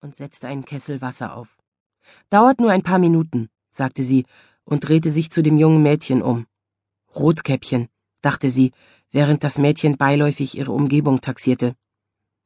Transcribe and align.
und 0.00 0.14
setzte 0.14 0.48
einen 0.48 0.64
Kessel 0.64 1.00
Wasser 1.00 1.34
auf. 1.34 1.58
Dauert 2.30 2.60
nur 2.60 2.70
ein 2.70 2.82
paar 2.82 2.98
Minuten, 2.98 3.50
sagte 3.68 4.02
sie 4.02 4.24
und 4.64 4.88
drehte 4.88 5.10
sich 5.10 5.30
zu 5.30 5.42
dem 5.42 5.58
jungen 5.58 5.82
Mädchen 5.82 6.22
um. 6.22 6.46
Rotkäppchen, 7.14 7.88
dachte 8.22 8.50
sie, 8.50 8.72
während 9.10 9.44
das 9.44 9.58
Mädchen 9.58 9.96
beiläufig 9.96 10.56
ihre 10.56 10.72
Umgebung 10.72 11.20
taxierte. 11.20 11.74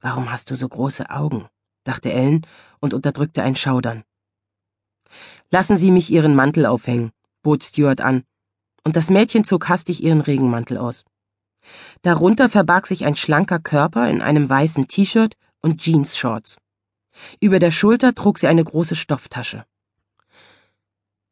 Warum 0.00 0.30
hast 0.30 0.50
du 0.50 0.56
so 0.56 0.68
große 0.68 1.10
Augen? 1.10 1.48
dachte 1.84 2.12
Ellen 2.12 2.46
und 2.80 2.92
unterdrückte 2.92 3.42
ein 3.42 3.56
Schaudern. 3.56 4.04
Lassen 5.50 5.78
Sie 5.78 5.90
mich 5.90 6.10
Ihren 6.10 6.34
Mantel 6.34 6.66
aufhängen, 6.66 7.12
bot 7.42 7.64
Stuart 7.64 8.02
an, 8.02 8.24
und 8.84 8.96
das 8.96 9.08
Mädchen 9.08 9.44
zog 9.44 9.68
hastig 9.68 10.02
ihren 10.02 10.20
Regenmantel 10.20 10.76
aus. 10.76 11.04
Darunter 12.02 12.48
verbarg 12.48 12.86
sich 12.86 13.06
ein 13.06 13.16
schlanker 13.16 13.58
Körper 13.58 14.10
in 14.10 14.20
einem 14.20 14.48
weißen 14.48 14.86
T-Shirt 14.88 15.34
und 15.60 15.80
Jeans-Shorts. 15.80 16.58
Über 17.40 17.58
der 17.58 17.70
Schulter 17.70 18.14
trug 18.14 18.38
sie 18.38 18.46
eine 18.46 18.64
große 18.64 18.96
Stofftasche. 18.96 19.64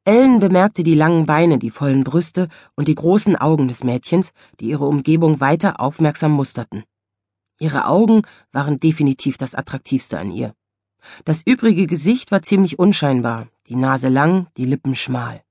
Ellen 0.05 0.39
bemerkte 0.39 0.85
die 0.85 0.95
langen 0.95 1.27
Beine, 1.27 1.59
die 1.59 1.71
vollen 1.71 2.05
Brüste 2.05 2.49
und 2.77 2.87
die 2.87 2.95
großen 2.95 3.35
Augen 3.35 3.67
des 3.67 3.83
Mädchens, 3.83 4.33
die 4.61 4.67
ihre 4.67 4.87
Umgebung 4.87 5.41
weiter 5.41 5.81
aufmerksam 5.81 6.31
musterten. 6.31 6.85
Ihre 7.59 7.87
Augen 7.87 8.23
waren 8.53 8.79
definitiv 8.79 9.37
das 9.37 9.55
Attraktivste 9.55 10.19
an 10.19 10.31
ihr. 10.31 10.55
Das 11.25 11.43
übrige 11.45 11.87
Gesicht 11.87 12.31
war 12.31 12.43
ziemlich 12.43 12.79
unscheinbar, 12.79 13.49
die 13.67 13.77
Nase 13.77 14.09
lang, 14.09 14.47
die 14.57 14.65
Lippen 14.65 14.95
schmal. 14.95 15.43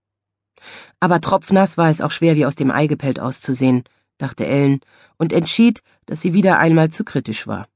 Aber 0.99 1.19
tropfnass 1.19 1.77
war 1.77 1.89
es 1.89 2.01
auch 2.01 2.11
schwer 2.11 2.35
wie 2.35 2.45
aus 2.45 2.55
dem 2.55 2.71
Ei 2.71 2.87
gepellt 2.87 3.19
auszusehen, 3.19 3.83
dachte 4.17 4.45
Ellen 4.45 4.79
und 5.17 5.33
entschied, 5.33 5.81
dass 6.05 6.21
sie 6.21 6.33
wieder 6.33 6.59
einmal 6.59 6.91
zu 6.91 7.03
kritisch 7.03 7.47
war. 7.47 7.67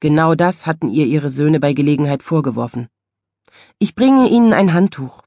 Genau 0.00 0.34
das 0.34 0.66
hatten 0.66 0.90
ihr 0.90 1.06
ihre 1.06 1.30
Söhne 1.30 1.58
bei 1.58 1.72
Gelegenheit 1.72 2.22
vorgeworfen. 2.22 2.88
Ich 3.78 3.94
bringe 3.94 4.28
Ihnen 4.28 4.52
ein 4.52 4.74
Handtuch. 4.74 5.22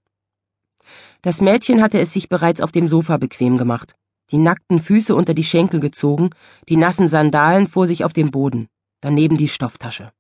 Das 1.22 1.42
Mädchen 1.42 1.82
hatte 1.82 2.00
es 2.00 2.14
sich 2.14 2.30
bereits 2.30 2.62
auf 2.62 2.72
dem 2.72 2.88
Sofa 2.88 3.18
bequem 3.18 3.58
gemacht, 3.58 3.96
die 4.32 4.38
nackten 4.38 4.82
Füße 4.82 5.16
unter 5.16 5.34
die 5.34 5.44
Schenkel 5.44 5.80
gezogen, 5.80 6.30
die 6.70 6.78
nassen 6.78 7.08
Sandalen 7.08 7.68
vor 7.68 7.88
sich 7.88 8.06
auf 8.06 8.14
dem 8.14 8.32
Boden, 8.32 8.68
daneben 9.02 9.38
die 9.38 9.48
Stofftasche. 9.48 10.12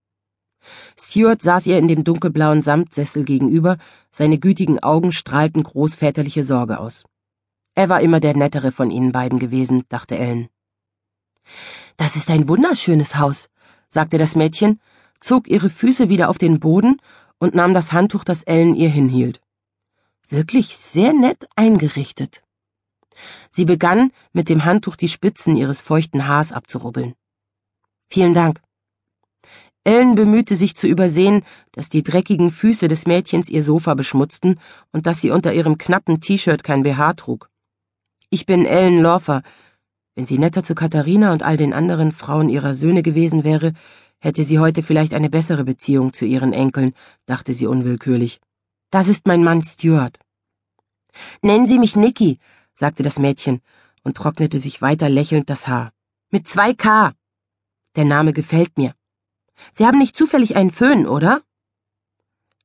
Stuart 1.00 1.41
saß 1.41 1.67
ihr 1.67 1.78
in 1.78 1.88
dem 1.88 2.03
dunkelblauen 2.03 2.61
Samtsessel 2.61 3.23
gegenüber, 3.23 3.78
seine 4.11 4.39
gütigen 4.39 4.80
Augen 4.80 5.11
strahlten 5.11 5.63
großväterliche 5.63 6.44
Sorge 6.44 6.80
aus. 6.80 7.06
Er 7.75 7.88
war 7.88 8.02
immer 8.02 8.19
der 8.19 8.36
nettere 8.36 8.72
von 8.72 8.91
ihnen 8.91 9.11
beiden 9.11 9.39
gewesen, 9.39 9.86
dachte 9.89 10.17
Ellen. 10.17 10.50
Das 11.97 12.16
ist 12.16 12.30
ein 12.30 12.47
wunderschönes 12.47 13.16
Haus, 13.16 13.50
sagte 13.90 14.18
das 14.18 14.36
Mädchen, 14.36 14.80
zog 15.20 15.50
ihre 15.50 15.70
Füße 15.70 16.09
wieder 16.09 16.30
auf 16.30 16.38
den 16.38 16.59
Boden 16.59 17.02
und 17.40 17.56
nahm 17.56 17.73
das 17.73 17.92
Handtuch, 17.92 18.23
das 18.23 18.44
Ellen 18.44 18.76
ihr 18.76 18.90
hinhielt. 18.90 19.42
Wirklich 20.30 20.78
sehr 20.78 21.14
nett 21.14 21.48
eingerichtet. 21.56 22.44
Sie 23.50 23.66
begann, 23.66 24.12
mit 24.31 24.48
dem 24.48 24.64
Handtuch 24.64 24.96
die 24.96 25.09
Spitzen 25.09 25.56
ihres 25.56 25.81
feuchten 25.81 26.28
Haars 26.28 26.52
abzurubbeln. 26.52 27.16
Vielen 28.08 28.34
Dank. 28.34 28.62
Ellen 29.84 30.16
bemühte 30.16 30.56
sich 30.56 30.76
zu 30.76 30.88
übersehen, 30.88 31.44
dass 31.72 31.90
die 31.90 32.03
dreckigen 32.03 32.52
Füße 32.52 32.88
des 32.88 33.08
Mädchens 33.08 33.50
ihr 33.50 33.64
Sofa 33.64 33.94
beschmutzten 33.94 34.59
und 34.92 35.08
dass 35.08 35.22
sie 35.22 35.31
unter 35.31 35.53
ihrem 35.53 35.78
knappen 35.78 36.22
T-Shirt 36.22 36.64
kein 36.64 36.84
BH 36.84 37.14
trug. 37.14 37.50
Ich 38.30 38.46
bin 38.46 38.66
Ellen 38.66 39.02
Lawfer, 39.02 39.42
wenn 40.20 40.25
sie 40.25 40.38
netter 40.38 40.64
zu 40.64 40.75
Katharina 40.75 41.31
und 41.31 41.44
all 41.44 41.56
den 41.56 41.72
anderen 41.72 42.12
Frauen 42.12 42.50
ihrer 42.50 42.73
Söhne 42.73 43.03
gewesen 43.03 43.45
wäre, 43.45 43.72
hätte 44.20 44.44
sie 44.44 44.59
heute 44.59 44.84
vielleicht 44.84 45.14
eine 45.14 45.30
bessere 45.30 45.64
Beziehung 45.64 46.12
zu 46.12 46.25
ihren 46.25 46.52
Enkeln, 46.52 46.94
dachte 47.25 47.53
sie 47.53 47.67
unwillkürlich. 47.67 48.42
Das 48.90 49.08
ist 49.08 49.28
mein 49.28 49.45
Mann 49.45 49.64
Stuart. 49.64 50.20
Nennen 51.42 51.67
Sie 51.67 51.80
mich 51.80 51.95
Nicky, 51.95 52.38
sagte 52.73 53.02
das 53.02 53.17
Mädchen 53.17 53.62
und 54.03 54.17
trocknete 54.17 54.59
sich 54.59 54.81
weiter 54.81 55.07
lächelnd 55.07 55.50
das 55.50 55.69
Haar. 55.69 55.94
Mit 56.31 56.50
zwei 56.50 56.74
K. 56.74 57.13
Der 57.96 58.03
Name 58.03 58.34
gefällt 58.34 58.78
mir. 58.78 58.96
Sie 59.72 59.86
haben 59.86 60.00
nicht 60.00 60.18
zufällig 60.18 60.57
einen 60.57 60.72
Föhn, 60.72 61.07
oder? 61.07 61.44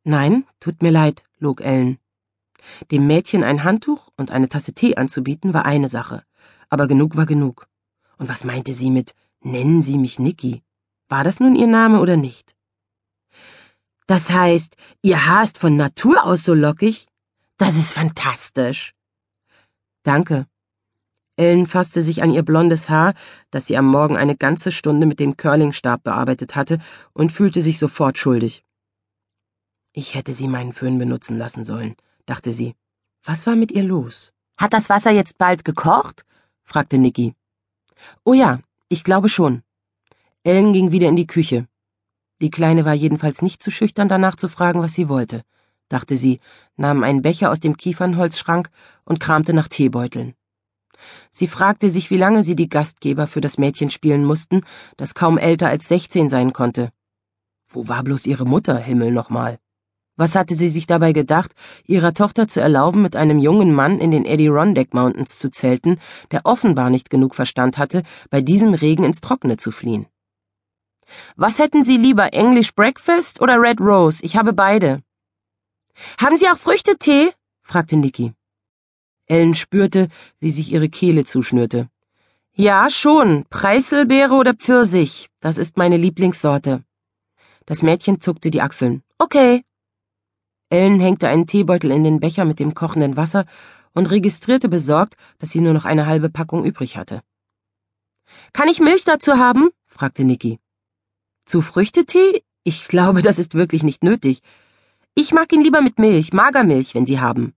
Nein, 0.03 0.45
tut 0.59 0.83
mir 0.83 0.91
leid, 0.91 1.23
log 1.39 1.61
Ellen. 1.61 1.99
Dem 2.91 3.07
Mädchen 3.07 3.45
ein 3.45 3.63
Handtuch 3.63 4.09
und 4.17 4.33
eine 4.33 4.49
Tasse 4.49 4.73
Tee 4.73 4.97
anzubieten 4.97 5.55
war 5.55 5.65
eine 5.65 5.87
Sache 5.87 6.25
aber 6.75 6.87
genug 6.87 7.17
war 7.17 7.25
genug. 7.25 7.67
Und 8.19 8.29
was 8.29 8.45
meinte 8.45 8.75
sie 8.75 8.91
mit 8.91 9.15
Nennen 9.41 9.83
Sie 9.83 9.99
mich 9.99 10.19
Niki? 10.19 10.63
War 11.09 11.25
das 11.25 11.39
nun 11.39 11.55
ihr 11.55 11.67
Name 11.67 12.01
oder 12.01 12.17
nicht? 12.17 12.55
Das 14.07 14.31
heißt, 14.31 14.77
Ihr 15.03 15.27
Haar 15.27 15.45
ist 15.45 15.59
von 15.59 15.77
Natur 15.77 16.25
aus 16.25 16.45
so 16.45 16.55
lockig? 16.55 17.07
Das 17.57 17.75
ist 17.77 17.93
fantastisch. 17.93 18.95
Danke. 20.03 20.47
Ellen 21.37 21.67
fasste 21.67 22.01
sich 22.03 22.23
an 22.23 22.31
ihr 22.31 22.43
blondes 22.43 22.89
Haar, 22.89 23.15
das 23.51 23.67
sie 23.67 23.77
am 23.77 23.87
Morgen 23.87 24.17
eine 24.17 24.37
ganze 24.37 24.71
Stunde 24.73 25.07
mit 25.07 25.21
dem 25.21 25.37
Curlingstab 25.37 26.03
bearbeitet 26.03 26.55
hatte, 26.55 26.79
und 27.13 27.33
fühlte 27.33 27.61
sich 27.61 27.79
sofort 27.79 28.19
schuldig. 28.19 28.65
Ich 29.93 30.15
hätte 30.15 30.33
sie 30.33 30.49
meinen 30.49 30.73
Föhn 30.73 30.99
benutzen 30.99 31.37
lassen 31.37 31.65
sollen, 31.65 31.97
dachte 32.27 32.53
sie. 32.53 32.75
Was 33.25 33.47
war 33.47 33.57
mit 33.57 33.73
ihr 33.73 33.83
los? 33.83 34.33
Hat 34.57 34.73
das 34.73 34.89
Wasser 34.89 35.11
jetzt 35.11 35.39
bald 35.39 35.65
gekocht? 35.65 36.25
Fragte 36.65 36.99
Nicky. 36.99 37.35
Oh 38.25 38.35
ja, 38.35 38.61
ich 38.89 39.05
glaube 39.05 39.29
schon. 39.29 39.63
Ellen 40.43 40.73
ging 40.73 40.91
wieder 40.91 41.09
in 41.09 41.17
die 41.17 41.27
Küche. 41.27 41.69
Die 42.41 42.51
Kleine 42.51 42.85
war 42.85 42.95
jedenfalls 42.95 43.43
nicht 43.43 43.63
zu 43.63 43.71
schüchtern, 43.71 44.09
danach 44.09 44.37
zu 44.37 44.49
fragen, 44.49 44.83
was 44.83 44.95
sie 44.95 45.09
wollte, 45.09 45.45
dachte 45.89 46.17
sie, 46.17 46.41
nahm 46.77 47.03
einen 47.03 47.23
Becher 47.23 47.51
aus 47.51 47.61
dem 47.61 47.77
Kiefernholzschrank 47.77 48.69
und 49.05 49.21
kramte 49.21 49.53
nach 49.53 49.69
Teebeuteln. 49.69 50.35
Sie 51.31 51.49
fragte 51.49 51.91
sich, 51.91 52.11
wie 52.11 52.17
lange 52.17 52.43
sie 52.43 52.57
die 52.57 52.69
Gastgeber 52.69 53.27
für 53.27 53.41
das 53.41 53.59
Mädchen 53.59 53.91
spielen 53.91 54.25
mussten, 54.25 54.63
das 54.97 55.15
kaum 55.15 55.39
älter 55.39 55.69
als 55.69 55.89
sechzehn 55.89 56.29
sein 56.29 56.53
konnte. 56.53 56.93
Wo 57.69 57.89
war 57.89 58.03
bloß 58.03 58.27
ihre 58.27 58.45
Mutter, 58.45 58.77
Himmel 58.79 59.13
nochmal? 59.13 59.59
Was 60.17 60.37
hatte 60.37 60.55
sie 60.55 60.69
sich 60.69 60.87
dabei 60.87 61.13
gedacht, 61.13 61.53
ihrer 61.87 62.15
Tochter 62.15 62.47
zu 62.47 62.61
erlauben, 62.61 63.03
mit 63.03 63.17
einem 63.17 63.39
jungen 63.39 63.75
Mann 63.75 63.99
in 63.99 64.13
den 64.13 64.27
Adirondack 64.27 64.95
Mountains 64.95 65.39
zu 65.39 65.51
zelten, 65.51 65.99
der 66.31 66.43
offenbar 66.45 66.89
nicht 66.91 67.11
genug 67.11 67.35
Verstand 67.35 67.79
hatte, 67.79 68.05
bei 68.31 68.41
diesem 68.41 68.75
Regen 68.75 69.03
ins 69.03 69.21
Trockene 69.21 69.57
zu 69.57 69.73
fliehen? 69.73 70.07
Was 71.37 71.59
hätten 71.59 71.85
Sie 71.85 71.97
lieber, 71.97 72.33
English 72.33 72.75
Breakfast 72.75 73.41
oder 73.43 73.61
Red 73.61 73.81
Rose? 73.81 74.21
Ich 74.23 74.37
habe 74.37 74.53
beide. 74.53 75.03
Haben 76.19 76.37
Sie 76.37 76.49
auch 76.49 76.57
Früchtetee? 76.57 77.31
fragte 77.63 77.97
Nicky. 77.97 78.33
Ellen 79.27 79.55
spürte, 79.55 80.09
wie 80.39 80.51
sich 80.51 80.73
ihre 80.73 80.89
Kehle 80.89 81.25
zuschnürte. 81.25 81.89
Ja, 82.53 82.89
schon. 82.89 83.47
Preiselbeere 83.51 84.35
oder 84.35 84.55
Pfirsich. 84.55 85.29
Das 85.41 85.59
ist 85.59 85.77
meine 85.77 85.97
Lieblingssorte. 85.97 86.85
Das 87.67 87.83
Mädchen 87.83 88.21
zuckte 88.21 88.51
die 88.51 88.63
Achseln. 88.63 89.03
Okay. 89.19 89.65
Ellen 90.75 90.99
hängte 90.99 91.29
einen 91.29 91.47
Teebeutel 91.47 91.93
in 91.93 92.03
den 92.03 92.19
Becher 92.19 92.45
mit 92.45 92.59
dem 92.59 92.75
kochenden 92.75 93.17
Wasser 93.17 93.47
und 93.93 94.11
registrierte 94.11 94.69
besorgt, 94.69 95.15
dass 95.39 95.51
sie 95.51 95.61
nur 95.61 95.73
noch 95.73 95.85
eine 95.85 96.07
halbe 96.07 96.31
Packung 96.31 96.65
übrig 96.65 96.97
hatte. 96.97 97.23
Kann 98.53 98.67
ich 98.69 98.81
Milch 98.81 99.05
dazu 99.05 99.35
haben? 99.35 99.71
fragte 99.87 100.25
Niki. 100.25 100.59
Zu 101.45 101.61
Früchtetee? 101.61 102.43
Ich 102.65 102.89
glaube, 102.89 103.23
das 103.23 103.39
ist 103.39 103.55
wirklich 103.55 103.85
nicht 103.85 104.03
nötig. 104.03 104.41
Ich 105.15 105.33
mag 105.33 105.53
ihn 105.53 105.63
lieber 105.63 105.81
mit 105.81 106.01
Milch, 106.01 106.33
Magermilch, 106.33 106.97
wenn 106.97 107.07
Sie 107.07 107.21
haben. 107.21 107.55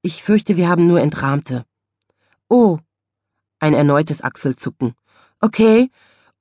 Ich 0.00 0.22
fürchte, 0.22 0.56
wir 0.56 0.68
haben 0.68 0.86
nur 0.86 1.00
Entrahmte. 1.00 1.66
Oh. 2.48 2.78
Ein 3.58 3.74
erneutes 3.74 4.22
Achselzucken. 4.22 4.94
Okay. 5.40 5.90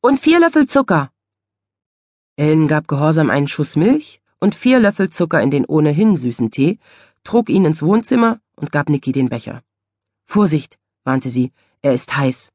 Und 0.02 0.20
vier 0.20 0.40
Löffel 0.40 0.68
Zucker. 0.68 1.10
Ellen 2.36 2.68
gab 2.68 2.88
gehorsam 2.88 3.32
einen 3.32 3.48
Schuss 3.48 3.76
Milch 3.76 4.20
und 4.44 4.56
vier 4.56 4.78
Löffel 4.82 5.10
Zucker 5.10 5.42
in 5.42 5.52
den 5.52 5.64
ohnehin 5.64 6.18
süßen 6.18 6.52
Tee, 6.52 6.78
trug 7.24 7.50
ihn 7.50 7.64
ins 7.64 7.82
Wohnzimmer 7.82 8.42
und 8.58 8.74
gab 8.74 8.90
Niki 8.90 9.14
den 9.14 9.30
Becher. 9.30 9.64
Vorsicht, 10.26 10.78
warnte 11.06 11.30
sie, 11.30 11.54
er 11.82 11.94
ist 11.94 12.18
heiß. 12.18 12.52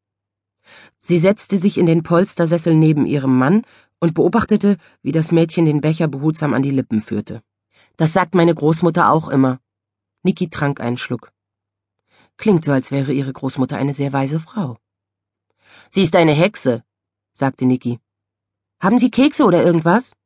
Sie 1.01 1.19
setzte 1.19 1.57
sich 1.57 1.79
in 1.79 1.87
den 1.87 2.03
Polstersessel 2.03 2.75
neben 2.75 3.07
ihrem 3.07 3.39
Mann 3.39 3.62
und 4.01 4.12
beobachtete, 4.12 4.77
wie 5.01 5.12
das 5.12 5.33
Mädchen 5.33 5.65
den 5.65 5.81
Becher 5.81 6.09
behutsam 6.09 6.53
an 6.53 6.61
die 6.61 6.73
Lippen 6.73 7.01
führte. 7.01 7.43
Das 7.97 8.12
sagt 8.12 8.35
meine 8.35 8.55
Großmutter 8.55 9.11
auch 9.11 9.31
immer. 9.31 9.59
Niki 10.23 10.51
trank 10.51 10.83
einen 10.83 10.99
Schluck. 10.99 11.33
Klingt 12.37 12.67
so, 12.67 12.73
als 12.73 12.91
wäre 12.91 13.15
ihre 13.15 13.33
Großmutter 13.33 13.79
eine 13.79 13.95
sehr 13.95 14.12
weise 14.12 14.41
Frau. 14.41 14.77
Sie 15.89 16.03
ist 16.03 16.15
eine 16.17 16.33
Hexe, 16.33 16.85
sagte 17.33 17.65
Niki. 17.65 17.99
Haben 18.79 18.99
Sie 18.99 19.11
Kekse 19.11 19.47
oder 19.47 19.65
irgendwas? 19.65 20.18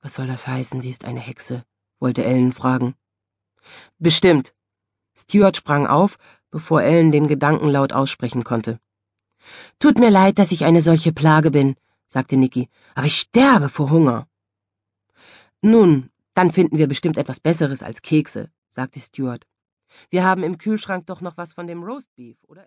Was 0.00 0.14
soll 0.14 0.26
das 0.26 0.46
heißen, 0.46 0.80
sie 0.80 0.90
ist 0.90 1.04
eine 1.04 1.20
Hexe? 1.20 1.64
wollte 1.98 2.24
Ellen 2.24 2.52
fragen. 2.52 2.94
Bestimmt. 3.98 4.54
Stuart 5.16 5.56
sprang 5.56 5.86
auf, 5.86 6.16
bevor 6.50 6.82
Ellen 6.82 7.10
den 7.10 7.26
Gedanken 7.26 7.68
laut 7.68 7.92
aussprechen 7.92 8.44
konnte. 8.44 8.78
Tut 9.78 9.98
mir 9.98 10.10
leid, 10.10 10.38
dass 10.38 10.52
ich 10.52 10.64
eine 10.64 10.82
solche 10.82 11.12
Plage 11.12 11.50
bin, 11.50 11.76
sagte 12.06 12.36
Nicky, 12.36 12.68
aber 12.94 13.06
ich 13.06 13.18
sterbe 13.18 13.68
vor 13.68 13.90
Hunger. 13.90 14.28
Nun, 15.60 16.10
dann 16.34 16.52
finden 16.52 16.78
wir 16.78 16.86
bestimmt 16.86 17.18
etwas 17.18 17.40
Besseres 17.40 17.82
als 17.82 18.02
Kekse, 18.02 18.50
sagte 18.70 19.00
Stuart. 19.00 19.46
Wir 20.10 20.24
haben 20.24 20.44
im 20.44 20.58
Kühlschrank 20.58 21.06
doch 21.06 21.20
noch 21.20 21.36
was 21.36 21.52
von 21.52 21.66
dem 21.66 21.82
Roastbeef, 21.82 22.36
oder? 22.44 22.66